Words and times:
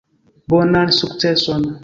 Bonan 0.53 0.89
sukceson! 1.01 1.63